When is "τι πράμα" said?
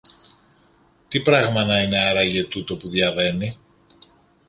1.07-1.65